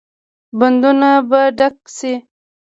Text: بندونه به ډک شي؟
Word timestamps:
بندونه 0.59 1.09
به 1.29 1.41
ډک 1.57 1.75
شي؟ 1.97 2.13